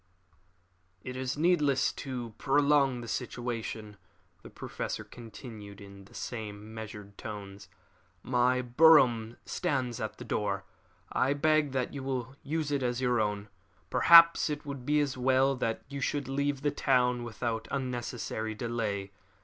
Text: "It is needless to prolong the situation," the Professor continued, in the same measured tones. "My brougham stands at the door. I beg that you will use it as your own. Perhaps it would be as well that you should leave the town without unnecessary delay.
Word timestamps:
"It 1.03 1.15
is 1.15 1.37
needless 1.37 1.91
to 1.93 2.33
prolong 2.39 3.01
the 3.01 3.07
situation," 3.07 3.97
the 4.41 4.49
Professor 4.49 5.03
continued, 5.03 5.79
in 5.79 6.05
the 6.05 6.15
same 6.15 6.73
measured 6.73 7.19
tones. 7.19 7.69
"My 8.23 8.63
brougham 8.63 9.37
stands 9.45 10.01
at 10.01 10.17
the 10.17 10.25
door. 10.25 10.65
I 11.11 11.33
beg 11.33 11.71
that 11.73 11.93
you 11.93 12.01
will 12.01 12.35
use 12.41 12.71
it 12.71 12.81
as 12.81 12.99
your 12.99 13.21
own. 13.21 13.49
Perhaps 13.91 14.49
it 14.49 14.65
would 14.65 14.87
be 14.87 14.99
as 15.01 15.19
well 15.19 15.55
that 15.57 15.83
you 15.87 16.01
should 16.01 16.27
leave 16.27 16.63
the 16.63 16.71
town 16.71 17.23
without 17.23 17.67
unnecessary 17.69 18.55
delay. 18.55 19.11